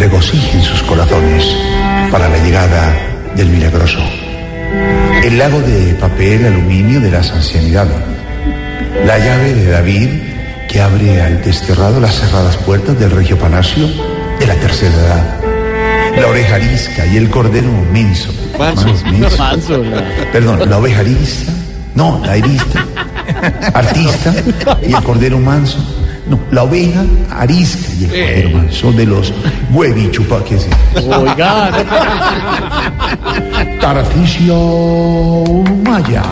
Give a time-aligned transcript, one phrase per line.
[0.00, 1.44] regocijen sus corazones
[2.10, 2.96] para la llegada
[3.36, 3.98] del milagroso.
[5.22, 7.96] El lago de papel aluminio de las ancianidades.
[9.04, 10.08] La llave de David
[10.70, 13.86] que abre al desterrado las cerradas puertas del regio palacio
[14.38, 15.40] de la tercera edad.
[16.18, 18.32] La oreja arisca y el cordero menso.
[18.58, 19.82] Más menso.
[20.32, 21.52] Perdón, la oveja arista.
[21.94, 22.86] No, la arista.
[23.74, 24.34] Artista
[24.82, 25.99] y el cordero manso.
[26.30, 29.32] No, la oveja arisca y el cordero manso de los
[29.72, 30.68] huevichupaques.
[31.18, 31.70] Oiga,
[33.80, 34.54] Tarcisio
[35.84, 36.22] Maya.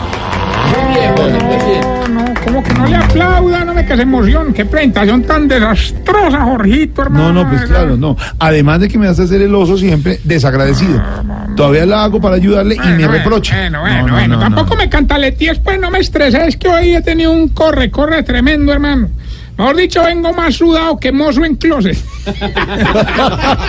[2.07, 4.53] No, no, como que no le aplauda, no me que se emoción.
[4.53, 7.33] Qué presentación tan desastrosa, Jorgito, hermano.
[7.33, 8.15] No, no, pues claro, no.
[8.39, 11.01] Además de que me hace hacer el oso siempre desagradecido.
[11.55, 13.55] Todavía la hago para ayudarle y me Bueno, reprocha.
[13.55, 14.35] Bueno, No, bueno, no, bueno.
[14.35, 14.81] no, Tampoco no.
[14.81, 16.41] me cantaletíes, pues no me estreses.
[16.49, 19.09] Es que hoy he tenido un corre, corre tremendo, hermano.
[19.59, 21.97] Mejor dicho, vengo más sudado que mozo en closet.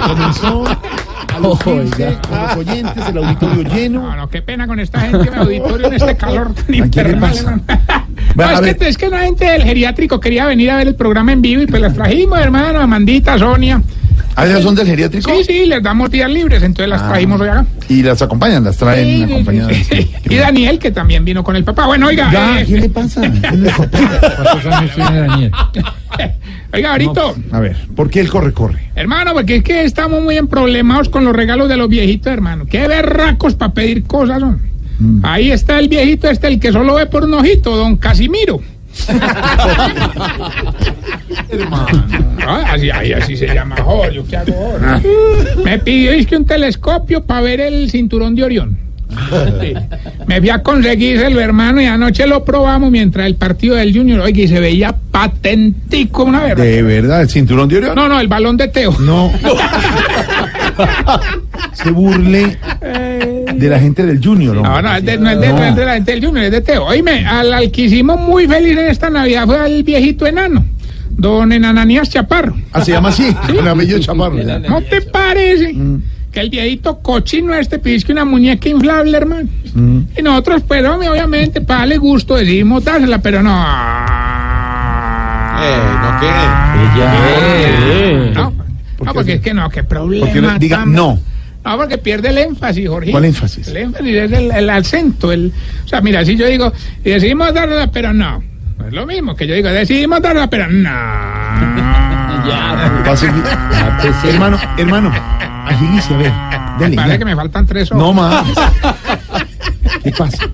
[0.06, 2.22] Comenzó a los 15, Oiga.
[2.22, 4.02] con los oyentes, el auditorio lleno.
[4.02, 7.02] No, no, qué pena con esta gente en el auditorio en este calor tan ¿qué
[7.02, 7.62] le infernal.
[8.36, 11.32] No, es, que, es que la gente del geriátrico quería venir a ver el programa
[11.32, 13.82] en vivo y pues les trajimos, hermano, Amandita, Sonia.
[14.36, 15.30] ¿Ah, son del geriátrico?
[15.30, 17.08] Sí, sí, les damos días libres, entonces las Ah.
[17.10, 17.66] trajimos hoy acá.
[17.88, 19.76] Y las acompañan, las traen Sí, sí, acompañadas.
[19.76, 20.10] sí, sí.
[20.30, 21.86] Y Daniel, que también vino con el papá.
[21.86, 22.30] Bueno, oiga.
[22.32, 23.20] Ya, eh, ¿qué le pasa?
[23.22, 23.88] ¿Qué le pasa?
[23.90, 25.52] ¿cuántos años tiene Daniel?
[26.72, 27.22] oiga, ahorita.
[27.52, 28.90] A ver, ¿por qué el corre, corre?
[28.94, 32.66] Hermano, porque es que estamos muy emproblemados con los regalos de los viejitos, hermano.
[32.66, 34.60] Qué berracos para pedir cosas son.
[34.98, 35.20] Mm.
[35.24, 38.60] Ahí está el viejito este, el que solo ve por un ojito, don Casimiro.
[42.46, 45.00] Ah, así, así se llama Jorge, ¿qué hago ahora?
[45.64, 48.78] Me pidió es que un telescopio para ver el cinturón de Orión.
[49.60, 49.74] Sí.
[50.26, 54.48] Me fui a conseguírselo, hermano, y anoche lo probamos mientras el partido del Junior, y
[54.48, 56.64] se veía patentico, una verdad.
[56.64, 57.22] ¿De verdad?
[57.22, 57.94] ¿El cinturón de Orión?
[57.96, 58.96] No, no, el balón de Teo.
[59.00, 59.32] No.
[61.72, 62.58] Se burle
[63.54, 64.62] de la gente del Junior, ¿no?
[64.62, 66.52] No, no, es de, no es de, no es de la gente del Junior, es
[66.52, 66.84] de Teo.
[66.86, 70.64] Oíme, al, al que hicimos muy feliz en esta Navidad fue al viejito enano,
[71.10, 72.54] don Enananías Chaparro.
[72.72, 74.36] Ah, se llama así, con apellido Chaparro.
[74.68, 75.74] ¿No te parece
[76.32, 79.48] que el viejito cochino este pide una muñeca inflable, hermano?
[80.16, 83.50] Y nosotros, pues, hombre, obviamente, para darle gusto decidimos dársela, pero no.
[85.60, 86.30] ¿no qué?
[88.34, 88.52] No,
[89.06, 90.26] no, porque es que no, qué problema.
[90.26, 91.18] Porque le- diga tan- no.
[91.64, 93.10] No, porque pierde el énfasis, Jorge.
[93.10, 93.68] ¿Cuál énfasis?
[93.68, 95.30] El énfasis es el, el acento.
[95.30, 95.52] El,
[95.84, 96.72] o sea, mira, si yo digo,
[97.04, 98.42] y decidimos darla, pero no.
[98.78, 100.88] No es lo mismo que yo digo, decidimos darla, pero no.
[102.50, 103.42] Va a seguir.
[104.24, 105.12] Hermano, hermano,
[105.66, 106.32] agilice, a ver.
[106.78, 107.18] Dele, Parece ya.
[107.18, 108.02] que me faltan tres horas.
[108.02, 108.46] No más.
[110.02, 110.44] ¿Qué pasa?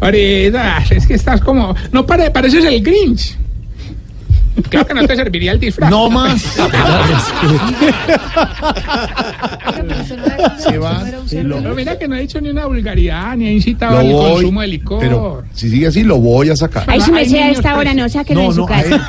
[0.00, 1.74] Ahorita, es que estás como.
[1.92, 3.36] No pare, pareces el Grinch.
[4.68, 5.90] Creo que no te serviría el disfraz.
[5.90, 6.42] No más.
[10.58, 11.04] Se va.
[11.30, 14.66] Pero mira que no he dicho ni una vulgaridad, ni he incitado al consumo de
[14.68, 15.00] licor.
[15.00, 16.84] Pero si sigue así, lo voy a sacar.
[16.86, 17.96] Ay, si me sea a esta hora, presos.
[17.96, 19.08] no, sáquenlo No, de su casa.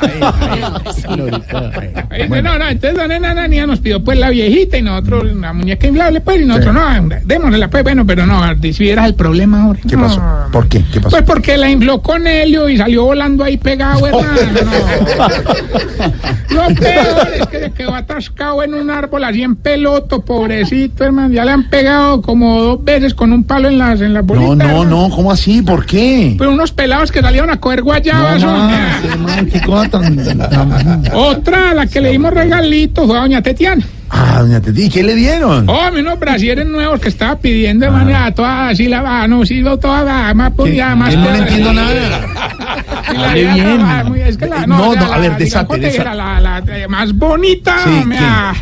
[2.27, 6.21] No, no, entonces don Enanía nos pidió pues la viejita y nosotros la muñeca inflable,
[6.21, 9.79] pues, y nosotros no, démosle pues, bueno, pero no, si vieras el problema ahora.
[9.87, 10.21] ¿Qué pasó?
[10.51, 10.83] ¿Por qué?
[10.91, 11.11] ¿Qué pasó?
[11.11, 14.27] Pues porque la infló con helio y salió volando ahí pegado, hermano.
[15.43, 16.07] no.
[16.69, 21.33] Lo peor es que se quedó atascado en un árbol así en peloto, pobrecito, hermano.
[21.33, 24.49] Ya le han pegado como dos veces con un palo en las, en las bolitas.
[24.49, 25.07] No, no, hermano.
[25.09, 25.61] no, ¿cómo así?
[25.61, 26.35] ¿Por qué?
[26.37, 28.43] Pero unos pelados que salieron a coger No guayabas.
[28.43, 33.21] más, hermano, qué cosa tan, tan- tan- Otra, la que le dimos regalitos, fue a
[33.21, 33.85] doña Tetiana.
[34.09, 35.67] Ah, doña Teti, ¿y ¿qué le dieron?
[35.69, 39.61] Oh, unos brasieres nuevos que estaba pidiendo, hermano, ya toda así la va, no, sí,
[39.81, 41.13] toda la más, pues, ya más.
[41.13, 42.21] Yo no le entiendo nada.
[43.13, 44.05] La Hable bien.
[44.07, 46.03] muy- es que la, No, no, no, a ver, la- desate, desate.
[46.15, 48.53] La, la, la más bonita, Sí, me ah,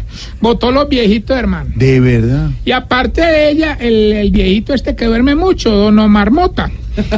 [0.41, 1.69] botó los viejitos, hermano.
[1.75, 2.49] De verdad.
[2.63, 6.69] Y aparte de ella, el, el viejito este que duerme mucho, don Omar Mota.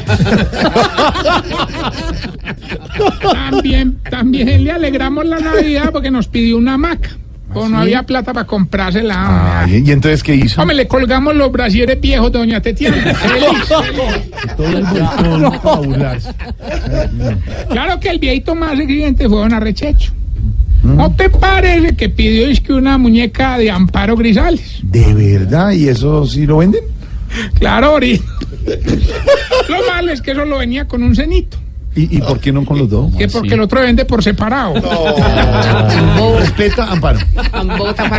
[3.22, 7.10] también, también le alegramos la Navidad porque nos pidió una hamaca.
[7.60, 9.64] Pues no había plata para comprársela.
[9.64, 10.62] Ay, ¿Y entonces qué hizo?
[10.62, 13.14] Hombre, le colgamos los brasieres viejos, doña Tetiana.
[13.16, 13.48] Feliz.
[14.58, 16.30] Todo el volcón para burlarse.
[17.70, 20.14] Claro que el viejito más exigente fue don Arrechecho.
[20.84, 24.80] ¿No te parece que pidió es que una muñeca de Amparo Grisales?
[24.84, 25.72] ¿De verdad?
[25.72, 26.82] ¿Y eso sí lo venden?
[27.60, 28.24] Claro, ahorita.
[29.70, 31.58] Lo malo es que eso lo venía con un cenito.
[31.98, 33.12] ¿Y, y por qué no con los dos?
[33.18, 34.76] Que porque el otro vende por separado.
[36.40, 37.20] Respeta Amparo.
[37.62, 37.70] Un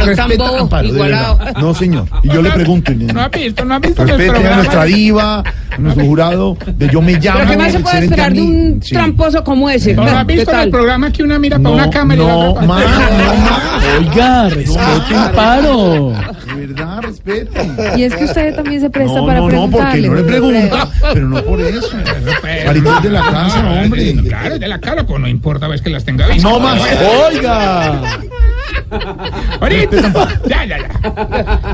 [0.05, 1.39] Respeta tambo Amparo, igualado.
[1.61, 2.07] No, señor.
[2.25, 2.93] Y yo le pregunto.
[2.95, 6.89] No ha visto, no ha visto el Respete a nuestra diva, a nuestro jurado, de
[6.89, 7.39] Yo Me Llamo.
[7.39, 8.95] Pero ¿qué más se puede esperar de un Sí.
[8.95, 9.95] tramposo como ese?
[9.95, 12.33] ¿No ha ¿Qué visto en el programa que una mira para una cámara y la
[12.33, 13.63] no, otra para más, no, más.
[14.01, 16.13] Oiga, respete Amparo.
[16.69, 17.51] Verdad, respete.
[17.97, 20.09] Y es que usted también se presta No, para no, no, porque preguntarle.
[20.09, 20.89] no le pregunta.
[21.15, 21.97] Pero no por eso.
[22.67, 24.15] Marito es de la casa, hombre.
[24.29, 26.45] Claro, de la cara, pues no importa, ves que las tenga vistas.
[26.51, 26.81] No más.
[27.29, 28.01] Oiga.
[29.61, 30.29] Ahorita.
[30.49, 30.89] Ya, ya, ya.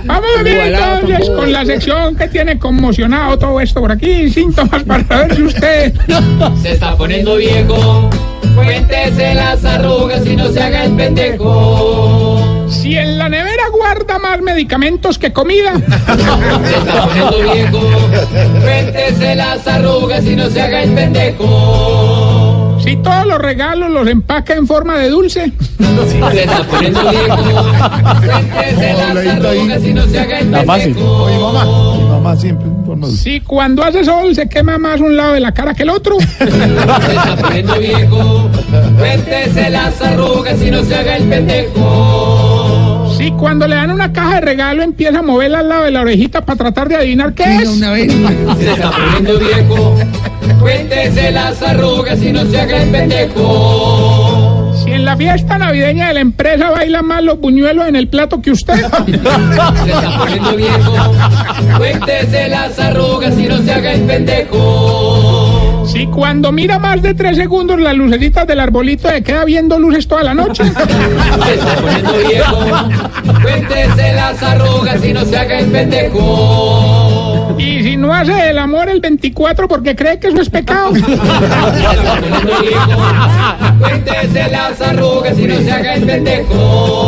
[0.04, 4.28] Vamos a ver entonces con la sección que tiene conmocionado todo esto por aquí.
[4.30, 5.94] Síntomas para ver si usted.
[6.62, 8.10] Se está poniendo viejo.
[8.54, 12.53] Cuéntese las arrugas y no se haga el pendejo.
[12.80, 15.72] Si en la nevera guarda más medicamentos que comida.
[15.76, 17.80] Se está poniendo viejo.
[18.60, 22.78] Cuéntese las arrugas y no se haga el pendejo.
[22.82, 25.50] Si todos los regalos los empaca en forma de dulce.
[26.32, 27.36] Se está poniendo viejo.
[28.52, 31.22] Cuéntese las arrugas y no se haga el pendejo.
[31.24, 31.64] Oye, mamá.
[31.96, 35.32] Mi mamá siempre en forma de- Si cuando hace sol se quema más un lado
[35.32, 36.16] de la cara que el otro.
[36.20, 38.50] Se está poniendo viejo.
[38.98, 42.33] Cuéntese las arrugas y no se haga el pendejo.
[43.24, 46.02] Si cuando le dan una caja de regalo empieza a moverla al lado de la
[46.02, 47.70] orejita para tratar de adivinar qué es.
[47.70, 49.96] Se está poniendo viejo.
[50.60, 54.74] Cuéntese las arrugas y no se haga el pendejo.
[54.84, 58.42] Si en la fiesta navideña de la empresa baila más los buñuelos en el plato
[58.42, 58.74] que usted.
[58.74, 58.80] Se
[59.90, 61.14] está poniendo viejo.
[61.78, 64.83] Cuéntese las arrugas y no se haga el pendejo.
[65.94, 70.08] Si cuando mira más de tres segundos las lucecitas del arbolito se queda viendo luces
[70.08, 70.64] toda la noche.
[70.64, 72.58] Se está poniendo viejo.
[73.40, 77.54] Cuéntese las arrugas y no se haga el pendejo.
[77.58, 80.96] Y si no hace el amor el 24 porque cree que eso es pecado.
[80.96, 83.02] Se está poniendo viejo.
[83.78, 87.03] Cuéntese las arrugas y no se haga el pendejo.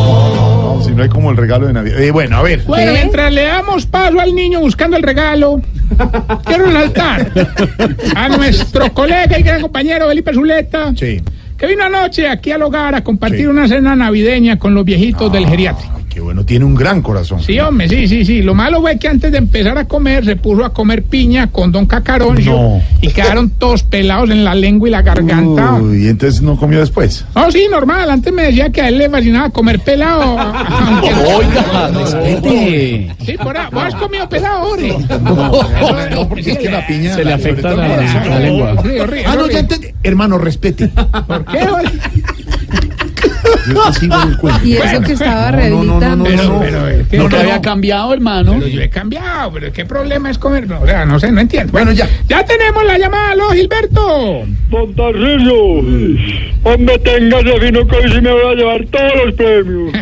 [0.96, 2.00] No, hay como el regalo de Navidad.
[2.00, 2.62] Eh, bueno, a ver.
[2.66, 5.60] Bueno, mientras le damos paso al niño buscando el regalo,
[6.44, 7.30] quiero resaltar
[8.14, 11.20] a nuestro colega y gran compañero Felipe Zuleta, Sí.
[11.58, 13.46] que vino anoche aquí al hogar a compartir Sí.
[13.46, 15.95] una cena navideña con los viejitos del geriátrico.
[16.16, 17.42] Qué bueno, tiene un gran corazón.
[17.42, 18.40] Sí, hombre, sí, sí, sí.
[18.40, 21.70] Lo malo fue que antes de empezar a comer se puso a comer piña con
[21.70, 22.82] don Cacaroncio No.
[23.02, 25.74] y quedaron todos pelados en la lengua y la garganta.
[25.74, 27.26] Uy, y entonces no comió después.
[27.34, 28.08] No, sí, normal.
[28.10, 30.36] Antes me decía que a él le fascinaba comer pelado.
[31.36, 33.12] Oiga, respete.
[33.22, 33.66] Sí, por ahí.
[33.70, 34.96] ¿Vos has comido pelado, Ore?
[36.14, 38.30] No, porque es que la piña Se le afecta la- corazón.
[38.30, 38.72] la lengua.
[38.78, 39.88] Horrible, horrible, Ah, no, ya entendí.
[40.02, 40.88] Hermano, respete.
[40.88, 41.58] ¿Por qué?
[43.68, 44.66] Yo te sigo el cuento.
[44.66, 46.24] Y eso que estaba No, no, no, no, rehabilitando.
[46.24, 46.60] Pero, no.
[46.60, 48.54] pero, es que No no, no, había cambiado, hermano.
[48.54, 50.66] pero yo he cambiado, pero ¿qué problema es comer?
[50.66, 51.72] No, o sea, no sé, no entiendo.
[51.72, 52.08] Bueno, ya.
[52.28, 54.44] Ya tenemos la llamada, aló, Gilberto.
[54.70, 55.54] Don Tarcisio,
[56.64, 59.94] hombre, téngase fino que hoy sí me voy a llevar todos los premios.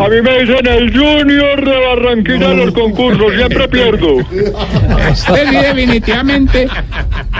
[0.00, 4.16] A mí me dicen el Junior de Barranquilla en los concursos, siempre pierdo.
[5.12, 6.68] Usted sí, definitivamente.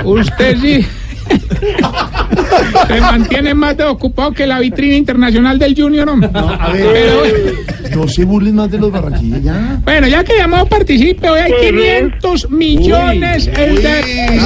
[0.05, 0.87] Usted sí.
[2.88, 6.31] Se mantiene más de ocupado que la vitrina internacional del Junior, hombre.
[6.34, 6.92] A Pero-
[7.22, 7.54] ver,
[7.96, 9.78] no se burlen más de los barranquillos, ya.
[9.84, 13.46] Bueno, ya que llamado participe, hoy hay 500 millones.
[13.48, 14.40] el de-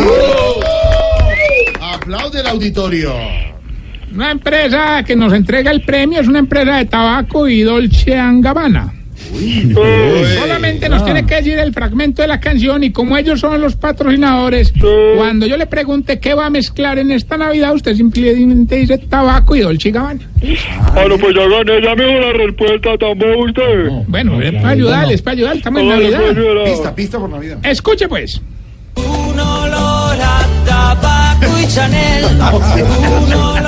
[1.80, 3.12] Aplaude el auditorio.
[4.14, 8.92] Una empresa que nos entrega el premio es una empresa de tabaco y Dolce Gabbana.
[10.66, 13.76] Solamente nos tiene que decir el fragmento de la canción y como ellos son los
[13.76, 14.72] patrocinadores,
[15.16, 19.54] cuando yo le pregunte qué va a mezclar en esta Navidad, usted simplemente dice tabaco
[19.54, 20.28] y Dolce Gabbana.
[20.92, 23.90] Bueno, pues ya gané, ya me dio la respuesta, tampoco usted.
[24.08, 26.20] Bueno, es para ayudarles, es para ayudar, estamos en Navidad.
[26.64, 27.58] Pista, pista por Navidad.
[27.62, 28.42] Escuche pues.
[31.40, 32.24] Tabaco y Chanel.
[32.24, 33.62] Un olor a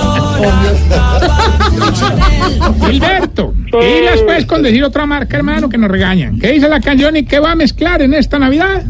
[0.88, 2.90] tabaco y Chanel.
[2.90, 6.38] Gilberto, y las puedes con decir otra marca, hermano, que nos regañan.
[6.38, 8.82] ¿Qué dice la canción y qué va a mezclar en esta Navidad?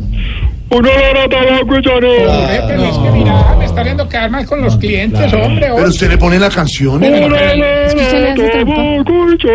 [0.71, 2.29] Un olor a tabaco y Chanel.
[2.29, 5.69] Hombre, pero es que mira, haciendo quedar mal con los clientes, hombre.
[5.75, 7.03] Pero usted le pone la canción.
[7.05, 7.25] ¿eh?
[7.27, 8.75] Una lata, usted le hace trampa.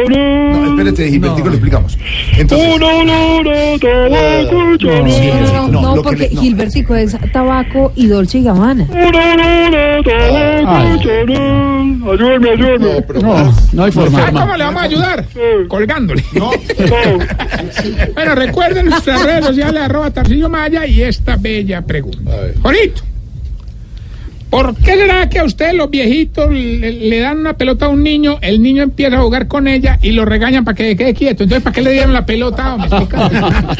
[0.09, 1.97] No, espérate, Gilbertico, le explicamos.
[2.37, 3.87] Entonces, No, no, no, lo que
[6.03, 6.41] porque le- no.
[6.41, 8.87] Gilbertico es tabaco y Dolce y Gabbana.
[8.89, 9.35] Una
[9.69, 10.95] lata, tabaco Ay.
[10.95, 11.83] y chanel.
[12.03, 13.05] Ayúdeme, ayúdeme.
[13.21, 15.25] No, no hay forma, ¿Sabe cómo le vamos a ayudar?
[15.67, 16.23] Colgándole.
[16.33, 16.53] no, No.
[18.13, 22.31] Bueno, recuerden nuestras redes sociales, arroba Tarcillo Maya y esta bella pregunta.
[22.61, 23.01] Jorito,
[24.53, 28.37] ¿por qué será que a ustedes los viejitos le, dan una pelota a un niño,
[28.41, 31.41] el niño empieza a jugar con ella y lo regañan para que quede quieto?
[31.41, 32.77] Entonces, ¿para qué le dieron la pelota?